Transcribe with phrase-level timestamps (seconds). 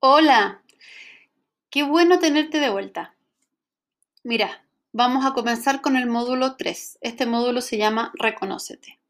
[0.00, 0.62] Hola,
[1.70, 3.16] qué bueno tenerte de vuelta.
[4.22, 6.98] Mira, vamos a comenzar con el módulo 3.
[7.00, 9.00] Este módulo se llama Reconócete.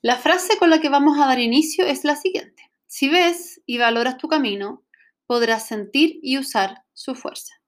[0.00, 2.70] La frase con la que vamos a dar inicio es la siguiente.
[2.86, 4.84] Si ves y valoras tu camino,
[5.26, 7.60] podrás sentir y usar su fuerza.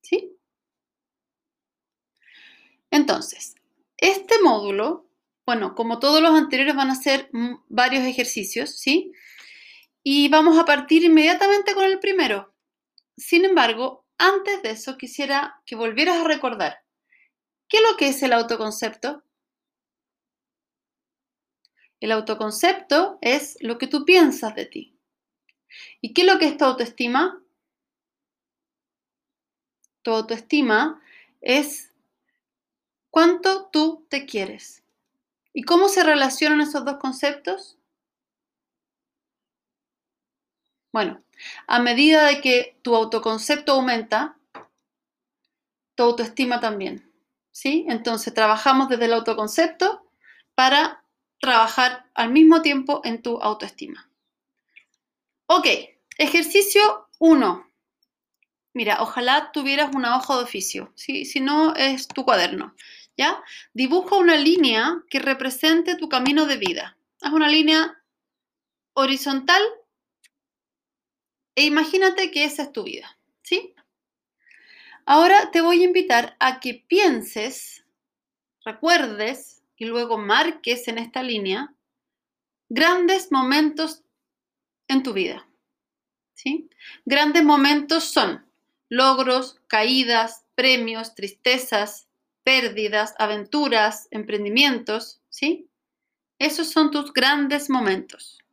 [0.00, 0.38] ¿Sí?
[2.92, 3.56] Entonces,
[3.96, 5.08] este módulo,
[5.44, 7.30] bueno, como todos los anteriores van a ser
[7.68, 9.10] varios ejercicios, ¿sí?
[10.06, 12.54] Y vamos a partir inmediatamente con el primero.
[13.16, 16.84] Sin embargo, antes de eso quisiera que volvieras a recordar,
[17.68, 19.24] ¿qué es lo que es el autoconcepto?
[22.00, 24.98] El autoconcepto es lo que tú piensas de ti.
[26.02, 27.42] ¿Y qué es lo que es tu autoestima?
[30.02, 31.02] Tu autoestima
[31.40, 31.94] es
[33.10, 34.82] cuánto tú te quieres.
[35.54, 37.78] ¿Y cómo se relacionan esos dos conceptos?
[40.94, 41.24] Bueno,
[41.66, 44.38] a medida de que tu autoconcepto aumenta,
[45.96, 47.10] tu autoestima también.
[47.50, 47.84] ¿Sí?
[47.88, 50.08] Entonces trabajamos desde el autoconcepto
[50.54, 51.04] para
[51.40, 54.08] trabajar al mismo tiempo en tu autoestima.
[55.46, 55.66] Ok,
[56.16, 57.68] ejercicio 1.
[58.72, 62.76] Mira, ojalá tuvieras una hoja de oficio, si no es tu cuaderno.
[63.16, 63.42] ¿ya?
[63.72, 66.96] Dibuja una línea que represente tu camino de vida.
[67.20, 68.00] Haz una línea
[68.92, 69.60] horizontal
[71.54, 73.74] e imagínate que esa es tu vida, ¿sí?
[75.06, 77.84] Ahora te voy a invitar a que pienses,
[78.64, 81.74] recuerdes y luego marques en esta línea
[82.68, 84.02] grandes momentos
[84.88, 85.46] en tu vida,
[86.34, 86.70] ¿sí?
[87.04, 88.44] Grandes momentos son
[88.88, 92.08] logros, caídas, premios, tristezas,
[92.42, 95.68] pérdidas, aventuras, emprendimientos, ¿sí?
[96.38, 98.43] Esos son tus grandes momentos.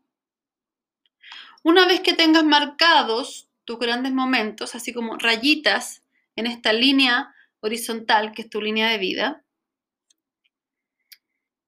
[1.64, 6.03] Una vez que tengas marcados tus grandes momentos, así como rayitas
[6.36, 9.46] en esta línea horizontal que es tu línea de vida,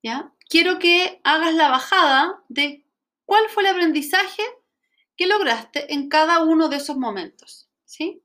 [0.01, 0.33] ¿ya?
[0.49, 2.85] Quiero que hagas la bajada de
[3.25, 4.43] cuál fue el aprendizaje
[5.15, 8.23] que lograste en cada uno de esos momentos, ¿sí?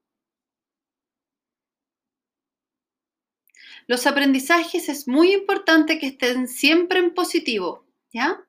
[3.86, 8.47] Los aprendizajes es muy importante que estén siempre en positivo, ¿ya?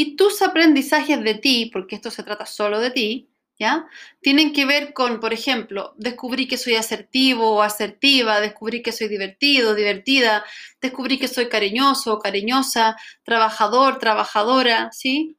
[0.00, 3.88] Y tus aprendizajes de ti, porque esto se trata solo de ti, ¿ya?
[4.20, 9.08] Tienen que ver con, por ejemplo, descubrí que soy asertivo o asertiva, descubrí que soy
[9.08, 10.44] divertido, divertida,
[10.80, 15.36] descubrí que soy cariñoso o cariñosa, trabajador, trabajadora, ¿sí?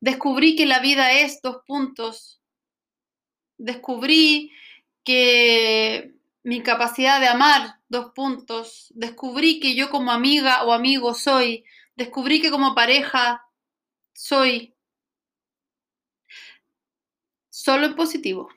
[0.00, 2.40] Descubrí que la vida es dos puntos.
[3.58, 4.52] Descubrí
[5.04, 6.14] que
[6.44, 8.90] mi capacidad de amar, dos puntos.
[8.94, 11.66] Descubrí que yo como amiga o amigo soy.
[11.94, 13.44] Descubrí que como pareja
[14.12, 14.74] soy
[17.50, 18.48] solo en positivo,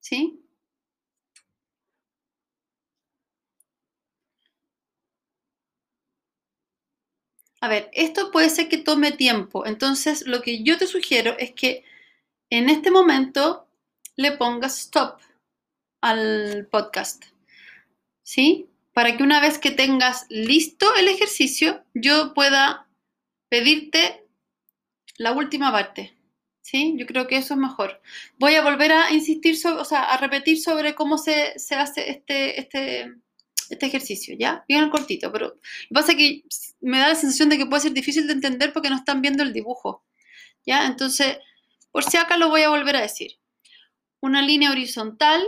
[0.00, 0.40] ¿sí?
[7.60, 11.52] A ver, esto puede ser que tome tiempo, entonces lo que yo te sugiero es
[11.52, 11.82] que
[12.50, 13.66] en este momento
[14.16, 15.18] le pongas stop
[16.02, 17.24] al podcast,
[18.22, 18.68] ¿sí?
[18.92, 22.86] Para que una vez que tengas listo el ejercicio, yo pueda
[23.48, 24.23] pedirte
[25.16, 26.16] la última parte.
[26.60, 26.94] ¿Sí?
[26.96, 28.00] Yo creo que eso es mejor.
[28.38, 32.58] Voy a volver a insistir, sobre, o sea, a repetir sobre cómo se, hace este,
[32.58, 33.12] este,
[33.68, 34.64] este ejercicio, ¿ya?
[34.66, 36.42] Bien cortito, pero lo que pasa es que
[36.80, 39.42] me da la sensación de que puede ser difícil de entender porque no están viendo
[39.42, 40.06] el dibujo,
[40.64, 40.86] ¿ya?
[40.86, 41.36] Entonces,
[41.90, 43.32] por si acá lo voy a volver a decir.
[44.20, 45.46] Una línea horizontal,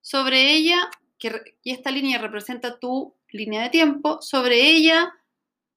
[0.00, 5.12] sobre ella, que, y esta línea representa tu línea de tiempo, sobre ella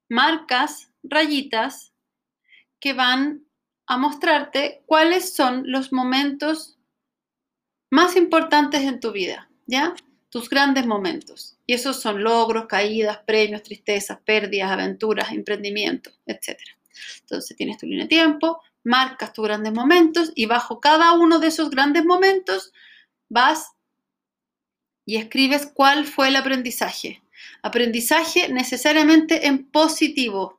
[0.10, 1.94] marcas, rayitas,
[2.80, 3.46] que van
[3.88, 6.78] a mostrarte cuáles son los momentos
[7.92, 9.94] más importantes en tu vida, ¿ya?
[10.30, 11.58] Tus grandes momentos.
[11.66, 16.60] Y esos son logros, caídas, premios, tristezas, pérdidas, aventuras, emprendimientos, etc.
[17.22, 21.48] Entonces tienes tu línea de tiempo, marcas tus grandes momentos y bajo cada uno de
[21.48, 22.74] esos grandes momentos
[23.30, 23.72] vas
[25.06, 27.22] y escribes cuál fue el aprendizaje.
[27.62, 30.55] Aprendizaje necesariamente en positivo,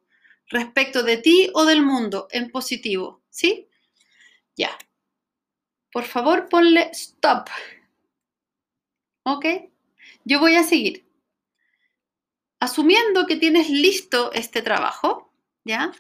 [0.48, 3.68] respecto de ti o del mundo en positivo, ¿sí?
[4.56, 4.76] Ya.
[5.92, 7.48] Por favor, ponle stop.
[9.24, 9.46] ¿Ok?
[10.24, 11.06] Yo voy a seguir.
[12.60, 15.32] Asumiendo que tienes listo este trabajo,
[15.64, 15.92] ¿ya?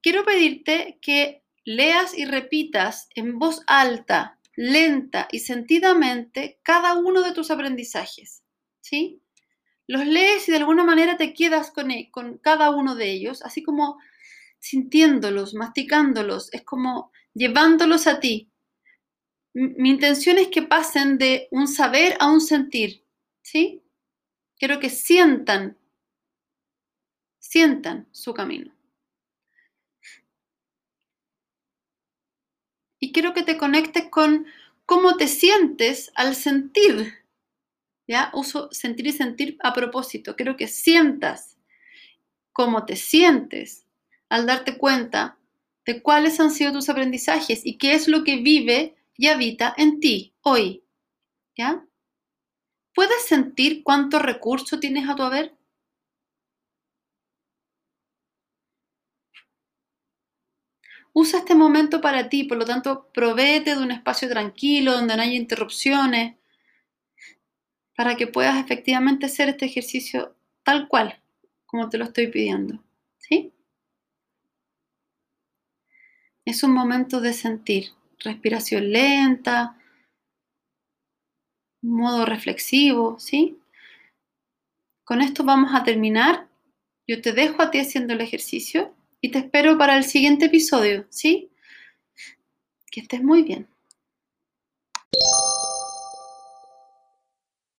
[0.00, 7.32] Quiero pedirte que leas y repitas en voz alta, lenta y sentidamente cada uno de
[7.32, 8.44] tus aprendizajes,
[8.80, 9.23] ¿sí?
[9.86, 13.42] Los lees y de alguna manera te quedas con, e, con cada uno de ellos,
[13.42, 13.98] así como
[14.58, 18.50] sintiéndolos, masticándolos, es como llevándolos a ti.
[19.54, 23.04] Mi intención es que pasen de un saber a un sentir,
[23.42, 23.82] ¿sí?
[24.58, 25.76] Quiero que sientan,
[27.38, 28.72] sientan su camino.
[32.98, 34.46] Y quiero que te conectes con
[34.86, 37.23] cómo te sientes al sentir.
[38.06, 38.30] ¿Ya?
[38.34, 40.36] Uso sentir y sentir a propósito.
[40.36, 41.56] Quiero que sientas
[42.52, 43.86] cómo te sientes
[44.30, 45.38] al darte cuenta
[45.86, 50.00] de cuáles han sido tus aprendizajes y qué es lo que vive y habita en
[50.00, 50.82] ti hoy.
[51.56, 51.84] ¿Ya?
[52.94, 55.54] ¿Puedes sentir cuánto recurso tienes a tu haber?
[61.14, 65.22] Usa este momento para ti, por lo tanto, provéete de un espacio tranquilo, donde no
[65.22, 66.36] haya interrupciones,
[67.96, 71.20] para que puedas efectivamente hacer este ejercicio tal cual,
[71.66, 72.82] como te lo estoy pidiendo.
[73.18, 73.52] ¿Sí?
[76.44, 79.78] Es un momento de sentir respiración lenta,
[81.82, 83.58] modo reflexivo, ¿sí?
[85.04, 86.48] Con esto vamos a terminar.
[87.06, 91.06] Yo te dejo a ti haciendo el ejercicio y te espero para el siguiente episodio,
[91.10, 91.50] ¿sí?
[92.90, 93.68] Que estés muy bien.